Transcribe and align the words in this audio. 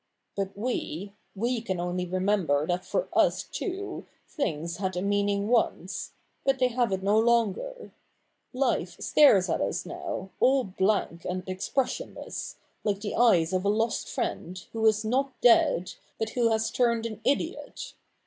56 0.35 0.35
THE 0.35 0.41
NEW 0.41 0.49
REPUBLIC 0.49 0.55
[bk. 0.55 0.55
i 0.55 0.55
But 0.55 0.63
we— 0.63 1.13
we 1.47 1.61
can 1.61 1.79
only 1.79 2.05
remember 2.07 2.65
that 2.65 2.83
for 2.85 3.07
us, 3.13 3.43
too, 3.43 4.07
things 4.27 4.77
had 4.77 4.97
a 4.97 5.01
meaning 5.03 5.47
once; 5.47 6.13
but 6.43 6.57
they 6.57 6.69
have 6.69 6.91
it 6.91 7.03
no 7.03 7.19
longer. 7.19 7.91
Life 8.51 8.99
stares 8.99 9.47
at 9.47 9.61
us 9.61 9.85
now, 9.85 10.31
all 10.39 10.63
blank 10.63 11.23
and 11.25 11.47
expressionless, 11.47 12.55
like 12.83 13.01
the 13.01 13.13
eyes 13.15 13.53
of 13.53 13.63
a 13.63 13.69
lost 13.69 14.09
friend, 14.09 14.65
who 14.73 14.83
is 14.87 15.05
not 15.05 15.39
dead, 15.39 15.93
but 16.17 16.31
who 16.31 16.49
has 16.49 16.71
turned 16.71 17.05
an 17.05 17.21
idiot. 17.23 17.93